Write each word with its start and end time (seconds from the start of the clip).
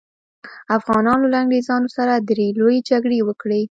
افغانانو 0.77 1.25
له 1.31 1.37
انګریزانو 1.43 1.87
سره 1.97 2.13
درې 2.29 2.47
لويې 2.59 2.79
جګړې 2.89 3.19
وکړې. 3.27 3.61